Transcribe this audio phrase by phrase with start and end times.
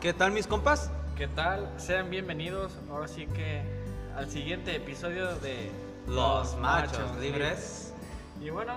[0.00, 0.90] ¿Qué tal mis compas?
[1.16, 1.72] ¿Qué tal?
[1.76, 3.62] Sean bienvenidos ahora sí que
[4.16, 5.70] al siguiente episodio de
[6.06, 7.92] Los Machos Libres.
[8.40, 8.74] Y bueno,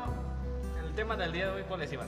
[0.83, 2.07] el tema del día de hoy, ¿cuál es Iván?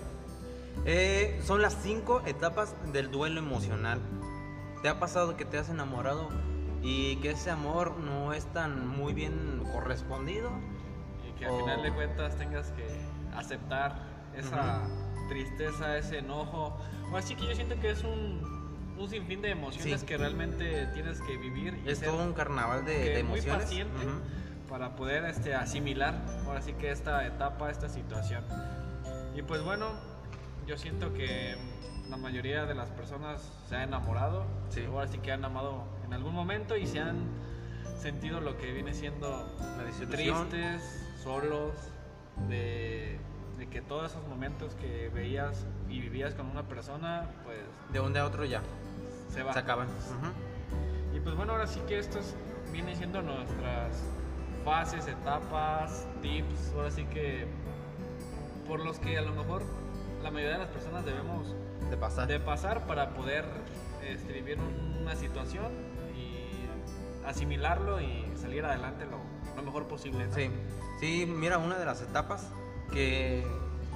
[0.86, 4.00] Eh, son las cinco etapas del duelo emocional.
[4.82, 6.30] ¿Te ha pasado que te has enamorado
[6.82, 10.50] y que ese amor no es tan muy bien correspondido?
[11.30, 12.88] Y que al O- final de cuentas tengas que
[13.36, 13.96] aceptar
[14.36, 14.82] esa
[15.30, 16.76] tristeza, ese enojo.
[17.12, 18.42] O así que yo siento que es un,
[18.98, 20.06] un sinfín de emociones Sí.
[20.06, 21.82] que realmente tienes que vivir.
[21.86, 23.64] y Es todo un carnaval de, de muy emociones.
[23.66, 24.20] paciente Ujú.
[24.70, 26.16] para poder este, asimilar
[26.46, 28.44] ahora sí que esta etapa, esta situación.
[29.36, 29.88] Y pues bueno,
[30.68, 31.56] yo siento que
[32.10, 34.86] la mayoría de las personas se han enamorado, Sí.
[34.86, 37.18] ahora sí que han amado en algún momento y se han
[37.98, 39.30] sentido lo que viene siendo
[39.78, 41.72] La tristes, solos,
[42.50, 43.18] de,
[43.58, 47.60] de que todos esos momentos que veías y vivías con una persona, pues
[47.92, 48.62] De un día a otro ya.
[49.34, 49.54] Se va.
[49.54, 49.88] Se acaban.
[51.14, 52.36] Y pues bueno, ahora sí que estos
[52.72, 54.02] vienen siendo nuestras
[54.66, 57.46] fases, etapas, tips, ahora sí que
[58.68, 59.62] por los que a lo mejor
[60.24, 61.54] la mayoría de las personas debemos
[61.90, 62.28] De pasar.
[62.28, 63.46] de pasar para poder
[64.08, 64.58] este, vivir
[65.02, 65.72] una situación
[66.16, 69.18] y asimilarlo y salir adelante lo,
[69.56, 70.26] lo mejor posible.
[70.26, 70.34] ¿no?
[70.34, 70.50] Sí,
[71.00, 72.48] sí, mira, una de las etapas
[72.92, 73.46] que,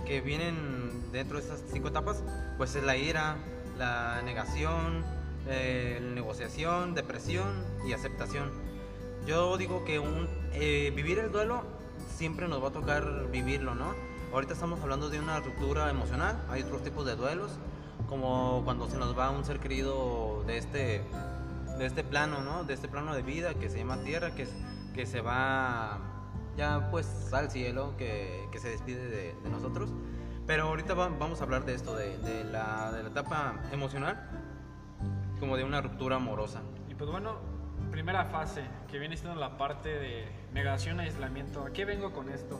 [0.05, 2.23] que vienen dentro de estas cinco etapas,
[2.57, 3.37] pues es la ira,
[3.77, 5.05] la negación,
[5.47, 7.47] eh, negociación, depresión
[7.87, 8.51] y aceptación.
[9.25, 10.01] Yo digo que
[10.53, 11.63] eh, vivir el duelo
[12.15, 13.93] siempre nos va a tocar vivirlo, ¿no?
[14.33, 17.51] Ahorita estamos hablando de una ruptura emocional, hay otros tipos de duelos,
[18.07, 21.01] como cuando se nos va un ser querido de este,
[21.77, 22.63] de este plano, ¿no?
[22.63, 24.47] De este plano de vida que se llama tierra, que,
[24.93, 25.99] que se va
[26.57, 29.89] ya pues al cielo, que, que se despide de, nosotros.
[30.45, 34.29] Pero ahorita va- vamos a hablar de esto, de, de la, de la etapa emocional,
[35.39, 36.61] como de una ruptura amorosa.
[36.89, 37.37] Y pues bueno,
[37.91, 41.63] primera fase, que viene siendo la parte de negación aislamiento.
[41.63, 42.59] ¿A qué vengo con esto?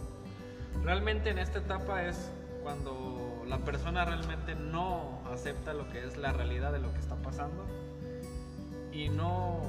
[0.83, 2.31] Realmente en esta etapa es
[2.63, 7.15] cuando la persona realmente no acepta lo que es la realidad de lo que está
[7.15, 7.65] pasando
[8.91, 9.61] y no,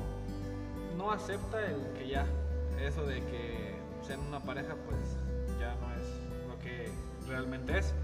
[0.97, 2.27] no acepta el que ya,
[2.81, 4.99] eso de que sean una pareja, pues
[5.61, 6.91] ya no es lo que
[7.29, 7.95] realmente es.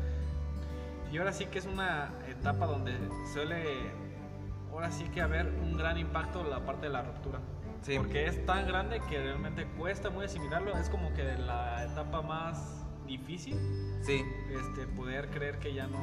[1.11, 2.93] Y ahora sí que es una etapa donde
[3.33, 3.65] suele,
[4.75, 7.39] ahora sí que haber un gran impacto en la parte de la ruptura.
[7.83, 7.97] Sí.
[7.97, 10.77] Porque es tan grande que realmente cuesta muy asimilarlo.
[10.77, 13.57] Es como que la etapa más difícil,
[14.03, 15.99] Sí, este, poder creer que ya no,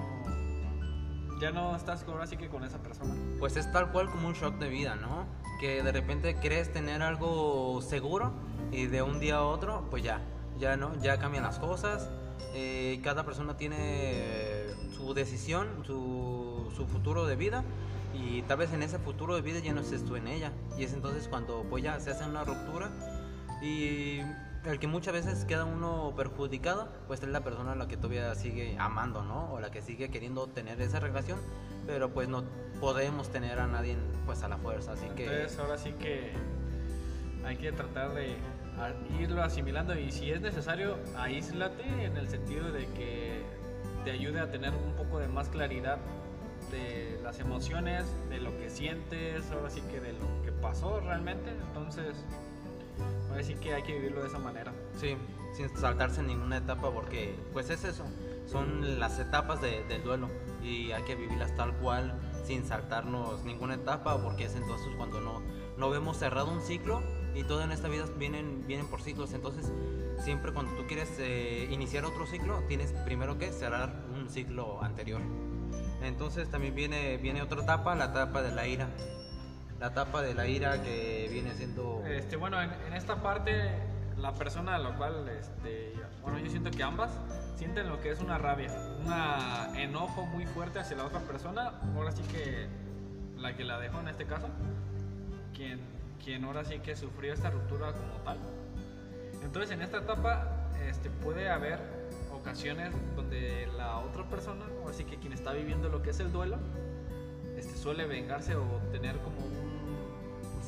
[1.42, 3.14] ya no estás ahora sí que con esa persona.
[3.40, 5.26] pues es tal cual como un shock de vida, ¿no?
[5.60, 8.32] Que de repente crees tener algo seguro
[8.72, 10.22] y de un día a otro, pues ya,
[10.60, 12.10] ya no, ya cambian las cosas.
[12.54, 14.66] eh, cada persona tiene
[14.96, 17.64] su decisión, su, su futuro de vida
[18.14, 20.52] y tal vez en ese futuro de vida ya no estés tú en ella.
[20.78, 22.90] Y es entonces cuando pues ya se hace una ruptura
[23.62, 24.22] y
[24.66, 28.34] el que muchas veces queda uno perjudicado, pues es la persona a la que todavía
[28.36, 29.52] sigue amando, ¿no?
[29.54, 31.40] O la que sigue queriendo tener esa relación,
[31.88, 32.44] pero pues no
[32.80, 36.34] podemos tener a nadie pues a la fuerza, así que Entonces ahora sí que
[37.46, 38.36] hay que tratar de
[39.20, 43.44] irlo asimilando y si es necesario, aíslate en el sentido de que
[44.04, 46.00] te ayude a tener un poco de más claridad
[46.72, 51.50] de las emociones, de lo que sientes, ahora sí que de lo que pasó realmente.
[51.68, 52.16] Entonces,
[53.30, 54.74] ahora sí que hay que vivirlo de esa manera.
[55.00, 55.16] sí,
[55.54, 58.06] sin saltarse ninguna etapa porque pues es eso,
[58.50, 60.30] son las etapas de- del duelo
[60.64, 62.14] y hay que vivirlas tal cual
[62.46, 65.42] sin saltarnos ninguna etapa porque es entonces cuando no,
[65.78, 67.02] no vemos cerrado un ciclo
[67.36, 69.70] y todo en esta vida vienen, vienen por ciclos, entonces
[70.24, 75.20] siempre cuando tú quieres eh, iniciar otro ciclo tienes primero que cerrar un ciclo anterior.
[76.04, 78.88] Entonces también viene, viene otra etapa, la etapa de la ira.
[79.80, 82.04] La etapa de la ira que viene siendo...
[82.06, 83.72] Este, bueno, en, esta parte,
[84.18, 87.12] la persona a la cual, este, bueno, yo siento que ambas
[87.56, 91.74] sienten lo que es una rabia, un enojo muy fuerte hacia la otra persona.
[91.96, 92.68] Ahora sí que
[93.38, 94.48] la que la dejó en este caso,
[95.54, 95.80] quien,
[96.24, 98.38] quien ahora sí que sufrió esta ruptura como tal.
[99.44, 100.48] Entonces, en esta etapa,
[100.88, 102.01] este, puede haber
[102.42, 106.32] ocasiones donde la otra persona, ahora sí que quien está viviendo lo que es el
[106.32, 106.58] duelo,
[107.56, 109.72] este, suele vengarse o tener como un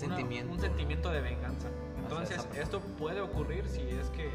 [0.04, 0.54] una- Sentimiento.
[0.54, 1.68] un sentimiento de venganza.
[2.00, 4.30] Entonces, esto puede ocurrir si es que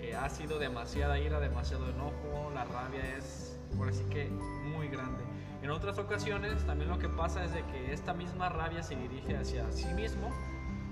[0.00, 5.24] eh, ha sido demasiada ira, demasiado enojo, la rabia es, por así que, muy grande.
[5.62, 9.36] En otras ocasiones, también lo que pasa es de que esta misma rabia se dirige
[9.36, 10.30] hacia sí mismo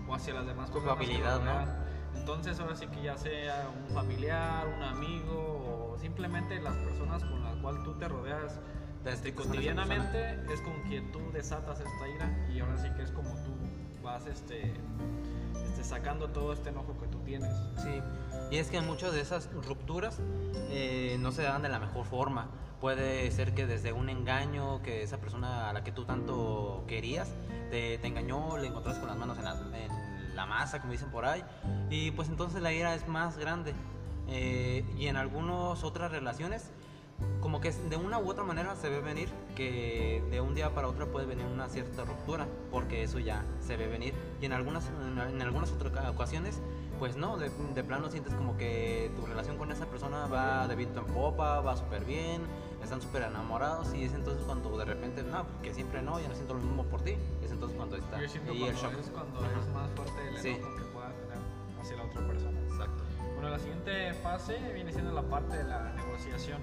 [0.09, 0.97] o hacia las demás personas.
[0.97, 1.84] Culpabilidad, ¿no?
[2.17, 7.43] Entonces, ahora sí que ya sea un familiar, un amigo o simplemente las personas con
[7.43, 8.61] las cuales tú te rodeas
[9.05, 9.35] persona.
[9.35, 13.53] cotidianamente es con que tú desatas esta ira y ahora sí que es como tú
[14.03, 14.73] vas este,
[15.67, 17.53] este, sacando todo este enojo que tú tienes.
[17.77, 18.01] Sí,
[18.51, 20.19] y es que muchas de esas rupturas
[20.71, 22.49] eh, no se dan de la mejor forma.
[22.81, 27.33] Puede ser que desde un engaño, que esa persona a la que tú tanto querías
[27.71, 30.04] te, te engañó, le encontraste con las manos en la, en
[30.35, 31.45] la masa, como dicen por ahí,
[31.91, 33.75] y pues entonces la ira es más grande.
[34.29, 36.71] Eh, y en algunas otras relaciones,
[37.41, 40.89] como que de una u otra manera se ve venir que de un día para
[40.89, 44.15] otro puede venir una cierta ruptura, porque eso ya se ve venir.
[44.41, 46.61] Y en algunas, en, algunas otras ocasiones,
[46.99, 50.75] pues no, de, de plano sientes como que tu relación con esa persona va de
[50.75, 52.43] viento en popa, va súper bien,
[52.85, 56.35] están súper enamorados y es entonces cuando de repente, no, que siempre no, ya no
[56.35, 58.99] siento lo mismo por ti, es entonces cuando está Yo siento ahí cuando el shock.
[59.01, 59.61] es cuando Ajá.
[59.61, 60.49] es más fuerte el Sí.
[60.51, 61.39] enojo que pueda tener
[61.81, 62.61] hacia la otra persona.
[62.61, 63.03] Exacto.
[63.35, 66.61] Bueno, la siguiente fase viene siendo la parte de la negociación.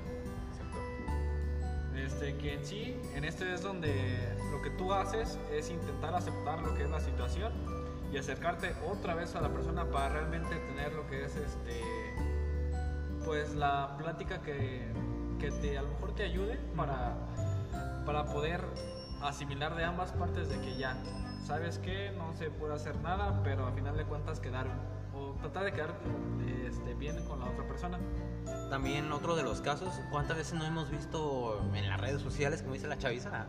[1.95, 3.93] Este, que en sí, en este es donde
[4.51, 7.51] lo que tú haces es intentar aceptar lo que es la situación
[8.11, 11.81] y acercarte otra vez a la persona para realmente tener lo que es este,
[13.25, 14.87] pues la plática que,
[15.41, 17.15] que te, a lo mejor te ayude para,
[18.05, 18.63] para poder
[19.23, 20.95] asimilar de ambas partes de que ya,
[21.43, 24.67] sabes que no se puede hacer nada, pero al final de cuentas quedar
[25.15, 25.95] o tratar de quedar
[26.67, 27.99] este, bien con la otra persona.
[28.69, 32.75] También otro de los casos, ¿cuántas veces no hemos visto en las redes sociales, como
[32.75, 33.47] dice la chaviza?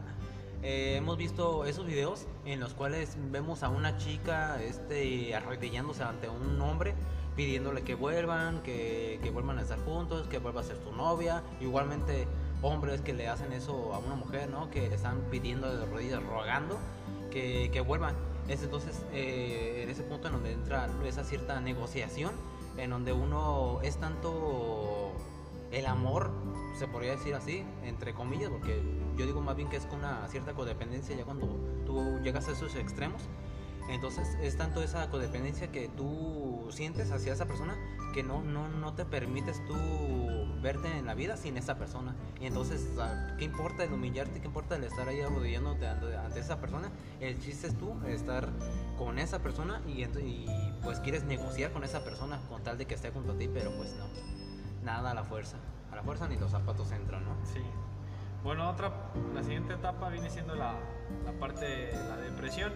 [0.62, 6.29] Eh, hemos visto esos videos en los cuales vemos a una chica este, arrodillándose ante
[6.29, 6.94] un hombre,
[7.35, 11.43] pidiéndole que vuelvan, que, que vuelvan a estar juntos, que vuelva a ser su novia.
[11.61, 12.29] Igualmente
[12.62, 14.70] hombres que le hacen eso a una mujer, ¿no?
[14.70, 16.79] Que le están pidiendo de rodillas, rogando
[17.32, 18.14] que, que vuelvan.
[18.49, 22.32] Es entonces eh, en ese punto en donde entra esa cierta negociación,
[22.76, 25.12] en donde uno es tanto
[25.73, 26.31] el amor,
[26.75, 28.83] se podría decir así, entre comillas, porque
[29.17, 31.47] yo digo más bien que es con una cierta codependencia ya cuando
[31.87, 33.23] tú llegas a esos extremos.
[33.89, 37.77] Entonces es tanto esa codependencia que tú sientes hacia esa persona
[38.15, 39.75] que no, no, no te permites tú
[40.63, 42.15] verte en la vida sin esa persona.
[42.41, 42.87] Y entonces,
[43.39, 44.41] ¿qué importa el humillarte?
[44.41, 46.91] ¿Qué importa el estar ahí arrodillándote ante, esa persona?
[47.21, 48.49] El chiste es tú estar
[48.97, 50.47] con esa persona y, y,
[50.83, 53.73] pues quieres negociar con esa persona con tal de que esté junto a ti, pero
[53.77, 54.07] pues no.
[54.85, 55.59] Nada a la fuerza.
[55.93, 57.37] A la fuerza ni los zapatos entran, ¿no?
[57.44, 57.62] Sí.
[58.43, 58.91] Bueno, otra,
[59.35, 60.75] la siguiente etapa viene siendo la,
[61.39, 62.73] parte de la depresión,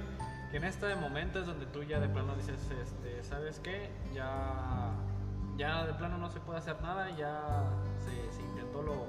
[0.51, 3.91] que en este momento es donde tú ya de plano dices, este, ¿sabes qué?
[4.15, 4.93] Ya,
[5.57, 7.65] ya de plano no se puede hacer nada, ya
[8.05, 9.07] se, intentó lo,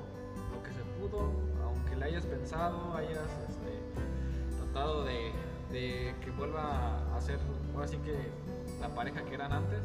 [0.64, 1.32] que se pudo,
[1.64, 5.32] aunque le hayas pensado, hayas este, tratado de,
[5.70, 7.40] que vuelva a ser,
[7.76, 8.32] ahora sí que
[8.82, 9.82] la pareja que eran antes,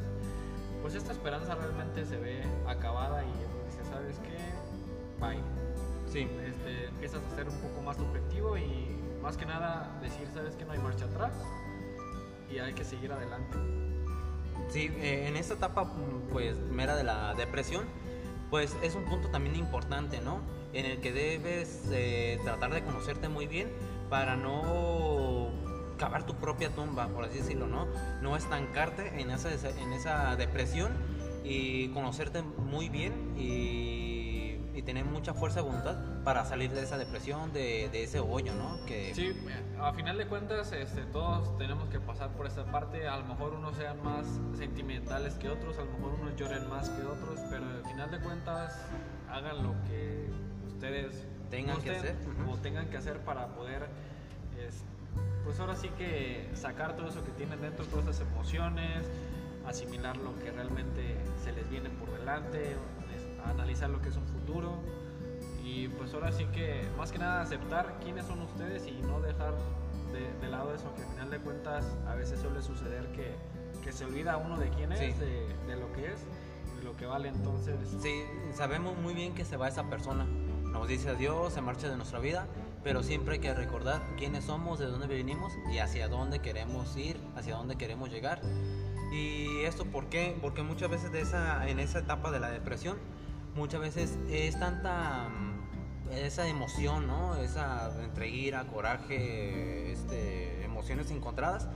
[0.81, 3.52] pues esta esperanza realmente se ve acabada y
[3.93, 5.25] ¿sabes qué?
[5.25, 5.41] Bye
[6.11, 6.29] Sí.
[6.47, 10.65] este, empiezas a ser un poco más objetivo y más que nada decir, sabes que
[10.65, 11.33] no hay marcha atrás
[12.51, 13.57] y hay que seguir adelante.
[14.69, 15.91] Sí, eh, en esta etapa,
[16.31, 17.85] pues, mera de la depresión,
[18.51, 20.41] pues es un punto también importante, ¿no?
[20.75, 23.71] En el que debes eh, tratar de conocerte muy bien
[24.11, 25.49] para no
[25.97, 27.87] cavar tu propia tumba, por así decirlo, ¿no?
[28.21, 30.93] No estancarte en esa, en esa depresión
[31.45, 36.97] y conocerte muy bien y, y tener mucha fuerza de voluntad para salir de esa
[36.99, 38.85] depresión, de, de ese hoyo, ¿no?
[38.87, 39.33] Que, Sí,
[39.81, 43.55] a final de cuentas este, todos tenemos que pasar por esta parte, a lo mejor
[43.55, 47.65] unos sean más sentimentales que otros, a lo mejor unos lloren más que otros, pero
[47.65, 48.77] al final de cuentas
[49.31, 50.29] hagan lo que
[50.69, 52.17] ustedes Tengan que hacer,
[52.51, 53.87] o tengan que hacer para poder
[54.67, 54.85] es-
[55.45, 59.05] pues ahora sí que sacar todo eso que tienen dentro, todas esas emociones,
[59.67, 62.77] asimilar lo que realmente se les viene por delante,
[63.47, 64.75] analizar lo que es un futuro
[65.65, 69.55] y pues ahora sí que más que nada aceptar quiénes son ustedes y no dejar
[70.13, 73.35] de, de lado eso, que al final de cuentas a veces suele suceder que,
[73.83, 75.13] que se olvida uno de quién es, Sí.
[75.19, 76.21] de, de lo que es,
[76.77, 77.77] de lo que vale entonces.
[78.01, 78.23] Sí,
[78.55, 80.25] sabemos muy bien que se va esa persona.
[80.25, 82.47] Nos dice adiós, se marcha de nuestra vida,
[82.83, 87.17] pero siempre hay que recordar quiénes somos, de dónde venimos y hacia dónde queremos ir,
[87.37, 88.41] hacia dónde queremos llegar.
[89.13, 90.37] Y esto, ¿por qué?
[90.41, 92.97] Porque muchas veces de esa, en esa etapa de la depresión,
[93.55, 97.37] muchas veces es tanta mm, esa emoción, ¿no?
[97.37, 101.69] Esa entre ira, coraje, este, emociones encontradas,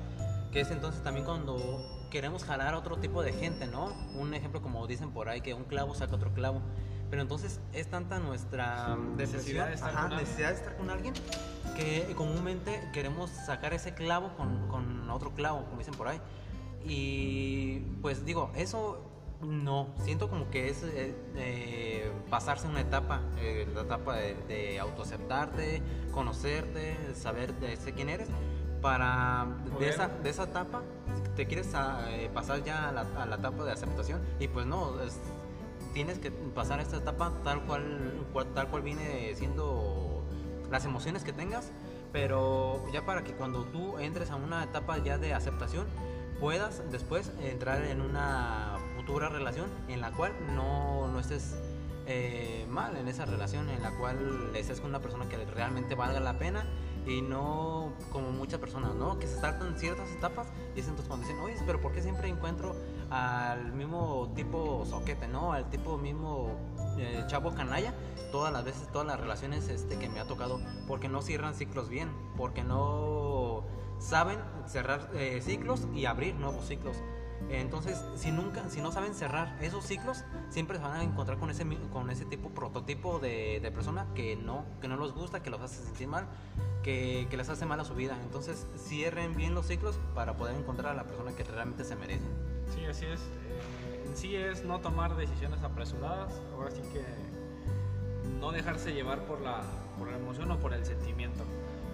[0.51, 3.93] que es entonces también cuando queremos jalar a otro tipo de gente, ¿no?
[4.15, 6.63] Un ejemplo como dicen por ahí, que un clavo saca otro clavo.
[7.11, 10.25] Pero entonces es tanta nuestra Necesidad necesidad de estar ajá, con alguien.
[10.25, 11.15] necesidad de estar con alguien
[11.77, 16.21] que comúnmente queremos sacar ese clavo con, con otro clavo, como dicen por ahí.
[16.87, 19.03] Y pues digo, eso
[19.43, 24.81] No, siento como que es eh, eh, pasarse una etapa, eh, la etapa de, de
[24.81, 28.29] autoaceptarte, conocerte, saber de ese quién eres,
[28.81, 29.47] para
[29.79, 30.81] de esa, de esa etapa
[31.35, 34.65] te quieres ah, eh, pasar ya a la, a la etapa de aceptación y pues
[34.65, 35.21] no, es-
[35.93, 37.83] tienes que pasar esta etapa tal cual,
[38.33, 40.23] cual- tal cual viene siendo
[40.71, 41.73] las emociones que tengas,
[42.11, 45.87] pero ya para que cuando tú entres a una etapa ya de aceptación,
[46.41, 51.57] puedas después entrar en una futura relación en la cual no, no estés
[52.07, 56.21] eh, mal en esa relación, en la cual estés con una persona que realmente valga
[56.21, 56.65] la pena
[57.07, 59.19] y no como muchas personas, ¿no?
[59.19, 62.29] Que se saltan ciertas etapas y es entonces cuando dicen, oye, pero ¿por qué siempre
[62.29, 62.75] encuentro
[63.11, 65.53] al mismo tipo soquete, ¿no?
[65.53, 66.51] Al tipo mismo
[66.99, 67.95] eh, chavo canalla,
[68.31, 71.89] todas las veces, todas las relaciones este, que me ha tocado, porque no cierran ciclos
[71.89, 73.26] bien, porque no
[73.99, 76.97] saben cerrar eh, ciclos y abrir nuevos ciclos.
[77.49, 81.51] Entonces, si nunca, si no saben cerrar esos ciclos, siempre se van a encontrar con
[81.51, 85.51] ese, con ese tipo prototipo de, de persona que no, que no les gusta, que
[85.51, 86.27] los hace sentir mal,
[86.83, 88.19] que, que les hace mal a su vida.
[88.23, 92.31] Entonces, cierren bien los ciclos para poder encontrar a la persona que realmente se merecen.
[92.75, 93.21] Sí, así es.
[93.21, 97.05] Eh, en sí es no tomar decisiones apresuradas, ahora sí que
[98.41, 99.63] no dejarse llevar por la,
[99.99, 101.45] por la emoción o por el sentimiento.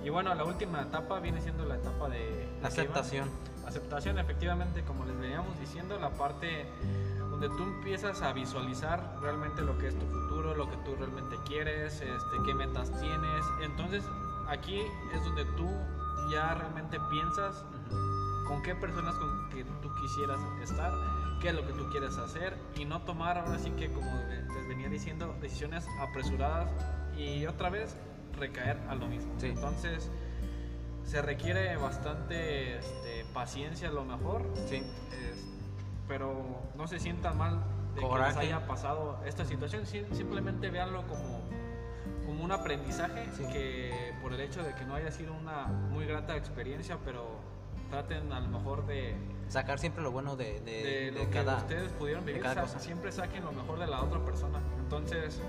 [0.05, 2.19] Y bueno, la última etapa viene siendo la etapa de...
[2.19, 3.29] ¿de La aceptación.
[3.67, 6.67] Aceptación, efectivamente, como les veníamos diciendo, la parte
[7.31, 11.37] donde tú empiezas a visualizar realmente lo que es tu futuro, lo que tú realmente
[11.47, 13.45] quieres, este, qué metas tienes.
[13.63, 14.05] Entonces,
[14.49, 14.81] aquí
[15.15, 15.69] es donde tú
[16.31, 17.65] ya realmente piensas
[18.47, 20.93] con qué personas con que tú quisieras estar,
[21.41, 24.69] qué es lo que tú quieres hacer y no tomar ahora sí que como les
[24.69, 26.71] venía diciendo decisiones apresuradas
[27.17, 27.97] y otra vez
[28.39, 29.33] recaer a lo mismo.
[29.39, 29.47] Sí.
[29.49, 30.11] Entonces
[31.05, 34.77] se requiere bastante este, paciencia a lo mejor, Sí.
[34.77, 35.45] es-
[36.09, 37.61] pero no se sientan mal
[37.95, 38.31] de que Coraje.
[38.31, 41.43] les haya pasado esta situación, sim- simplemente véanlo como
[42.27, 43.45] como un aprendizaje Sí.
[43.53, 47.27] que por el hecho de que no haya sido una muy grata experiencia, pero
[47.91, 49.15] traten a lo mejor de,
[49.49, 51.57] Sacar siempre lo bueno de, de, de de lo cada...
[51.57, 52.79] que ustedes pudieron vivir, cada sa- cosa.
[52.79, 54.61] siempre saquen lo mejor de la otra persona.
[54.79, 55.43] Entonces,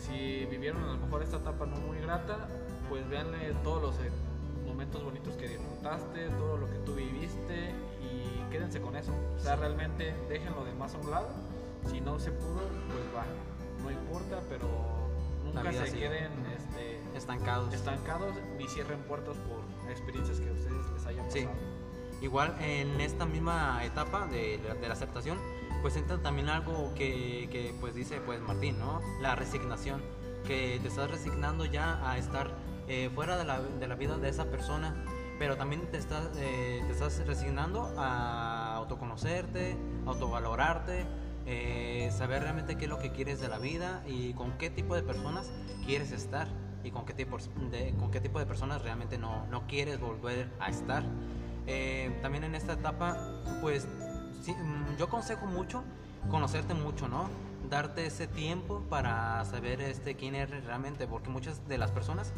[0.00, 2.48] si vivieron a lo mejor esta etapa no muy grata,
[2.88, 4.10] pues véanle todos los eh,
[4.66, 9.12] momentos bonitos que disfrutaste, todo lo que tú viviste y quédense con eso.
[9.36, 11.28] O sea, realmente dejen lo demás a un lado.
[11.88, 13.24] Si no se pudo, pues va,
[13.82, 14.68] no importa, pero
[15.44, 16.00] nunca se sigue.
[16.00, 17.72] queden este, Estancados.
[17.72, 21.50] estancados ni cierren puertas por experiencias que a ustedes les hayan pasado.
[21.50, 22.24] Sí.
[22.24, 25.38] Igual en esta misma etapa de, de la aceptación,
[25.82, 29.00] pues entra también algo que, que, pues dice pues Martín, ¿no?
[29.20, 30.02] La resignación,
[30.46, 32.50] que te estás resignando ya a estar
[32.88, 34.94] eh, fuera de la, de la vida de esa persona,
[35.38, 41.06] pero también te estás, eh, te estás resignando a autoconocerte, autovalorarte,
[41.46, 44.94] eh, saber realmente qué es lo que quieres de la vida y con qué tipo
[44.94, 45.50] de personas
[45.86, 46.48] quieres estar
[46.84, 47.38] y con qué tipo
[47.70, 51.04] de, con qué tipo de personas realmente no, no quieres volver a estar.
[51.66, 53.16] Eh, también en esta etapa,
[53.60, 53.86] pues
[54.42, 55.82] sí, mm, yo aconsejo mucho
[56.28, 57.28] conocerte mucho, ¿no?
[57.68, 62.32] Darte ese tiempo para saber este, quién eres realmente, porque muchas de las personas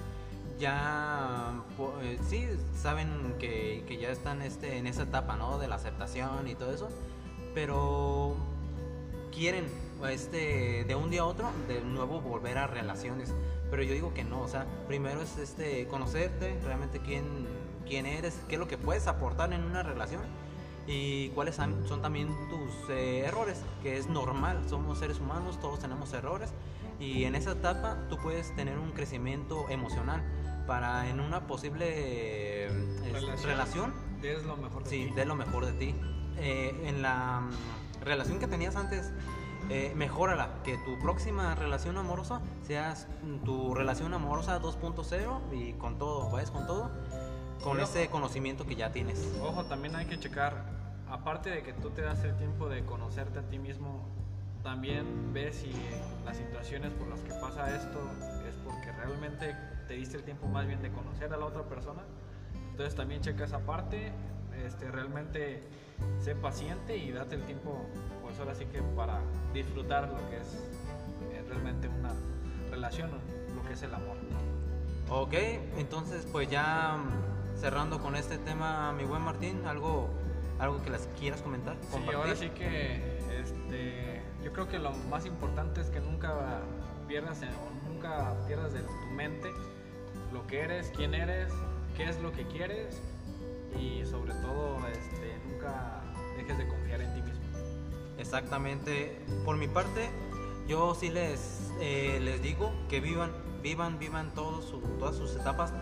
[0.59, 1.63] ya
[2.03, 2.47] eh, sí
[2.81, 5.59] saben que, que ya están este, en esa etapa, ¿no?
[5.59, 6.89] De la aceptación y todo eso,
[7.55, 8.37] pero
[9.33, 9.67] quieren
[10.09, 13.33] este de un día a otro de nuevo volver a relaciones
[13.71, 17.25] pero yo digo que no o sea primero es este conocerte realmente quién
[17.87, 20.23] quién eres qué es lo que puedes aportar en una relación
[20.87, 26.13] y cuáles son también tus eh, errores que es normal somos seres humanos todos tenemos
[26.13, 26.53] errores
[26.99, 30.23] y en esa etapa tú puedes tener un crecimiento emocional
[30.67, 32.67] para en una posible eh,
[33.07, 35.13] es- relación Es lo mejor de Sí, ti.
[35.15, 35.95] de lo mejor de ti.
[36.39, 39.11] Eh, en la mm, relación que tenías antes,
[39.69, 40.63] eh, mejórala.
[40.63, 46.53] Que tu próxima relación amorosa seas mm, tu relación amorosa 2.0 y con todo, vayas
[46.53, 46.91] con todo,
[47.63, 49.33] con ese conocimiento que ya tienes.
[49.43, 50.65] Ojo, también hay que checar,
[51.09, 54.09] aparte de que tú te das el tiempo de conocerte a ti mismo,
[54.63, 55.73] también ver si
[56.25, 58.01] las situaciones por las que pasa esto
[58.49, 59.57] es porque realmente
[59.89, 62.03] te diste el tiempo más bien de conocer a la otra persona.
[62.71, 64.13] Entonces también checa esa parte,
[64.65, 65.63] este, realmente
[66.21, 67.87] sé paciente y date el tiempo,
[68.23, 69.21] pues ahora sí que para
[69.53, 70.55] disfrutar lo que es
[71.33, 72.13] eh, realmente una
[72.71, 73.11] relación,
[73.55, 74.17] lo que es el amor.
[75.11, 75.35] Ok,
[75.77, 77.32] entonces pues ya mm,
[77.63, 80.09] cerrando con este tema, mi buen Martín, algo,
[80.59, 81.77] algo que les quieras comentar.
[81.81, 82.17] Sí, compartir?
[82.17, 86.59] ahora sí que este, yo creo que lo más importante es que nunca
[87.07, 87.39] pierdas
[87.89, 89.53] nunca pierdas de tu mente
[90.33, 91.53] lo que eres, quién eres,
[91.97, 93.01] qué es lo que quieres
[93.79, 96.01] y sobre todo este, nunca
[96.37, 97.45] dejes de confiar en ti mismo.
[98.19, 99.21] Exactamente.
[99.45, 100.11] Por mi parte,
[100.67, 103.31] yo sí les, eh, les digo que vivan,
[103.63, 105.73] vivan, vivan todos su- todas sus etapas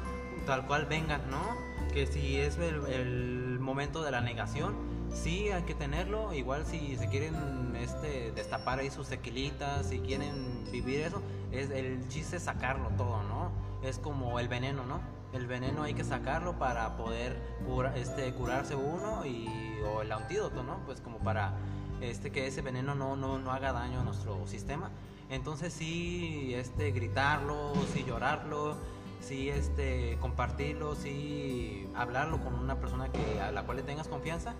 [0.46, 1.69] tal cual vengan, ¿no?
[1.92, 4.74] Que si es el, el momento de la negación,
[5.12, 6.32] sí hay que tenerlo.
[6.32, 11.20] Igual si se quieren este, destapar ahí sus tequilitas, si quieren vivir eso,
[11.50, 13.50] es el chiste es sacarlo todo, ¿no?
[13.82, 15.00] Es como el veneno, ¿no?
[15.32, 19.48] El veneno hay que sacarlo para poder cura- este, curarse uno y,
[19.84, 20.78] o el antídoto, ¿no?
[20.86, 21.54] Pues como para
[22.00, 24.90] este, que ese veneno no, no, no haga daño a nuestro sistema.
[25.28, 28.76] Entonces sí, este, gritarlo, sí llorarlo,
[29.20, 34.54] sí, este, compartirlo, sí, hablarlo con una persona que, a la cual le tengas confianza.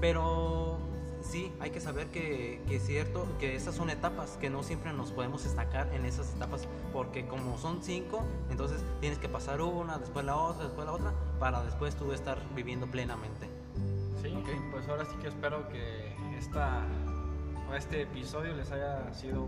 [0.00, 0.78] Pero
[1.22, 4.92] sí, hay que saber que, que es cierto, que esas son etapas, que no siempre
[4.92, 9.98] nos podemos destacar en esas etapas, porque como son cinco, entonces tienes que pasar una,
[9.98, 13.48] después la otra, después la otra, para después tú estar viviendo plenamente.
[14.22, 14.48] Sí, Ok.
[14.70, 16.82] pues ahora sí que espero que esta,
[17.76, 19.46] este episodio les haya sido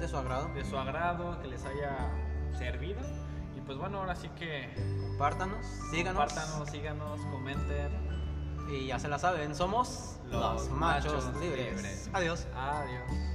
[0.00, 0.48] De su agrado.
[0.54, 2.10] de su agrado, que les haya
[2.56, 3.00] servido.
[3.72, 4.68] Pues bueno, ahora sí que
[5.08, 6.24] Compártanos, síganos.
[6.30, 7.90] compártanos, síganos, comenten.
[8.70, 11.76] Y ya se la saben, somos Los los, machos, machos libres.
[11.76, 12.10] libres.
[12.12, 12.46] Adiós.
[12.54, 13.31] Adiós.